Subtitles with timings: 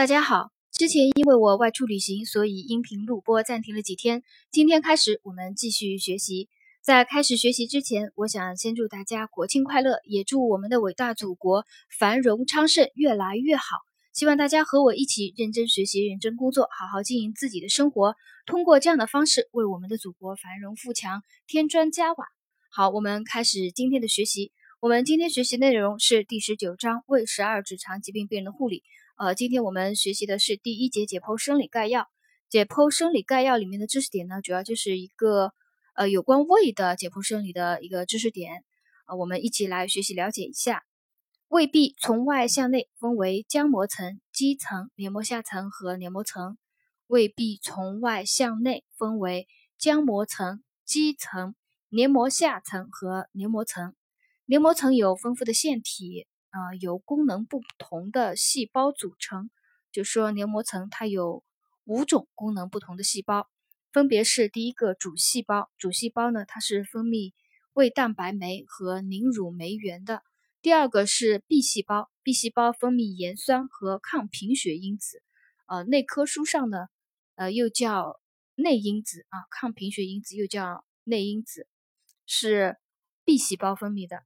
[0.00, 4.22] 大家好，之前因为我外出旅行，所以音频录播暂停了几天。
[4.50, 6.48] 今天开始，我们继续学习。
[6.80, 11.66] 在开始学习之前，我想先祝大家国庆快乐，也祝我们的伟大祖国
[11.98, 13.76] 繁荣昌盛，越来越好。
[14.14, 18.14] 希望大家和我一起认真学习、认真工作，好好经营自己的生活，
[18.46, 22.24] 通过这样的方式为我们的祖国繁荣富强添砖加瓦。
[22.70, 24.50] 好，我们开始今天的学习。
[24.80, 28.82] 我们今天学习内容是第十九章胃十二指肠疾病病人的护理。
[29.20, 32.08] 呃，今天我们学习的是第一节解剖生理概要。
[32.48, 35.52] 解剖生理概要里面的知识点呢，主要就是一个
[35.94, 38.64] 呃有关胃的解剖生理的一个知识点。
[39.06, 40.84] 呃，我们一起来学习了解一下。
[41.48, 46.56] 胃壁从外向内分为浆膜层、肌层、黏膜下层和黏膜层。
[47.06, 49.46] 胃壁从外向内分为
[49.78, 51.54] 浆膜层、肌层、
[51.90, 53.94] 黏膜下层和黏膜层。
[54.46, 56.26] 黏膜层有丰富的腺体。
[56.50, 59.50] 啊，由功能不同的细胞组成，
[59.92, 61.44] 就说黏膜层它有
[61.84, 63.48] 五种功能不同的细胞，
[63.92, 67.32] 分别是第一个主细胞，主细胞呢它是分泌
[67.72, 70.18] 胃蛋白酶和凝乳酶原的；
[70.60, 75.22] 第二个是 B 细胞，B 细胞分泌盐酸和抗贫血因子，
[75.66, 76.88] 呃，内科书上呢，
[77.36, 78.20] 呃，又叫
[78.56, 81.68] 内因子啊，抗贫血因子又叫内因子，
[82.26, 82.76] 是
[83.24, 84.24] B 细胞分泌的。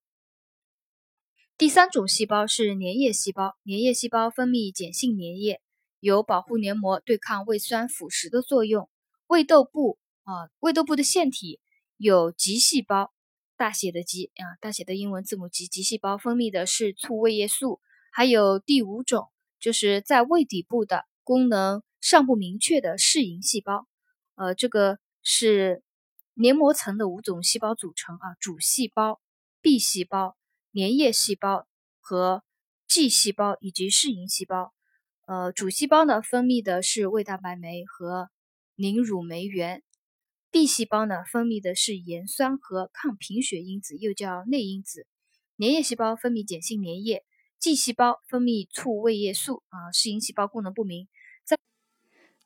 [1.57, 5.61] 第三种细胞是粘液细胞，粘液细胞分泌碱性粘液，
[6.01, 8.91] 有保护黏膜、对抗胃酸腐蚀的作用。
[9.29, 11.61] 胃窦部啊，胃窦部的腺体
[11.97, 13.13] 有棘细胞，
[13.57, 17.81] 大写的棘啊，大写的英文字母棘，棘细胞分泌的是促胃液素。
[18.11, 19.29] 还有第五种，
[19.61, 23.87] 就是在胃底部的功能尚不明确的适应细胞，
[24.35, 25.85] 呃，这个是
[26.35, 29.21] 黏膜层的五种细胞组成啊，主细胞、
[29.63, 30.37] B 细胞。
[30.75, 31.69] 粘液细胞
[32.01, 32.43] 和
[32.89, 34.75] G 细胞以及适应细胞，
[35.25, 38.29] 呃，主细胞呢分泌的是胃蛋白酶和
[38.75, 39.85] 凝乳酶原
[40.51, 45.07] ，B 细胞呢分泌的是盐酸和抗贫血因子，又叫内因子。
[45.59, 47.23] 粘液细胞分泌碱性粘液
[47.61, 51.07] ，G 细胞分泌促胃液素啊，适应细胞功能不明。
[51.45, 51.57] 在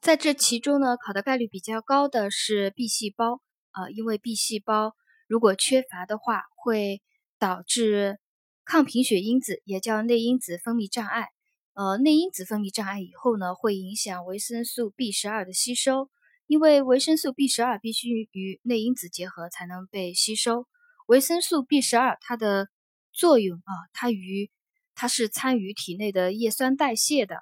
[0.02, 3.40] 在这其中呢，考的概率比较高的是 B 细胞
[3.70, 4.94] 啊，因为 B 细胞
[5.26, 7.00] 如果缺乏的话会。
[7.38, 8.18] 导致
[8.64, 11.28] 抗贫血因子也叫内因子分泌障碍。
[11.74, 16.10] 呃，内因子分泌障碍以后呢，会影响维生素 B 十二的吸收，
[16.48, 20.66] 因为维生素 B 十二必须与内因子结合才能被吸收。
[21.06, 22.68] 维生素 B 十二它的
[23.12, 24.50] 作用啊，它与
[24.94, 27.36] 它是参与体内的叶酸代谢的。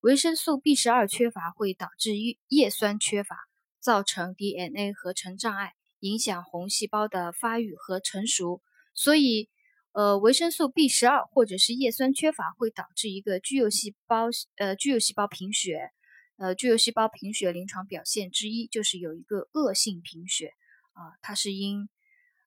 [0.00, 3.36] 维生素 B 十二缺乏会导致叶叶酸缺乏，
[3.78, 8.62] 造成 DNA 合成障碍，影响红细胞的发育和成熟。
[9.02, 9.50] 所以，
[9.90, 15.90] 呃，维生素 B 十二或者是叶酸缺乏会导致一个巨幼细胞，呃，巨幼细胞贫血。
[16.36, 20.52] 呃，巨幼细胞贫血临床表现之一就是有一个恶性贫血
[20.92, 21.88] 啊，它是因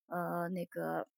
[0.07, 1.09] 呃那个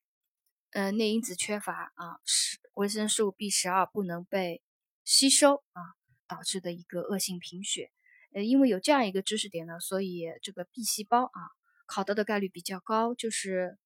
[0.71, 4.63] 呃内因子缺乏啊，是维生素 B 十二不能被
[5.05, 5.81] 吸收啊
[6.27, 7.91] 导致的一个恶性贫血。
[8.33, 11.39] 呃，因为有这样一个知识点呢，所以这个 B 细胞啊
[11.85, 13.77] 考到的概率比较高，就是。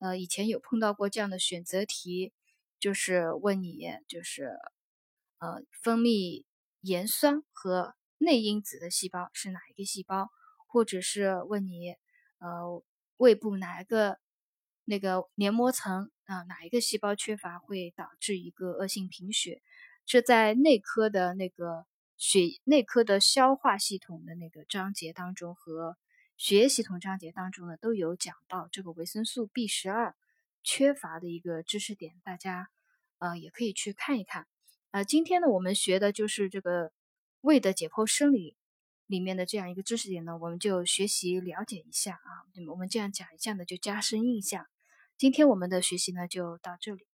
[0.00, 2.32] 呃，以前有碰到过这样的选择题，
[2.78, 4.58] 就是问你，就是
[5.38, 6.44] 呃，分泌
[6.80, 10.30] 盐酸和内因子的细胞是哪一个细胞，
[10.66, 11.96] 或者是问你，
[12.38, 12.82] 呃，
[13.18, 14.18] 胃部哪一个
[14.86, 19.60] 那个黏膜层啊，哪一个细胞缺乏会导致一个恶性贫血？
[20.06, 21.84] 这在内科的那个
[22.16, 25.96] 血内科的消化系统的那个章节当中和。
[26.40, 30.16] 血液系统章节当中呢，都有讲到这个维生素 B 十二
[30.62, 32.70] 缺乏的一个知识点，大家
[33.18, 34.46] 呃也可以去看一看。
[34.90, 36.92] 呃，今天呢，我们学的就是这个
[37.42, 38.56] 胃的解剖生理
[39.06, 42.48] 里面的这样一个知识点呢，我们就学习了解一下啊。
[42.70, 44.66] 我们这样讲一下呢，就加深印象。
[45.18, 47.09] 今天我们的学习呢，就到这里。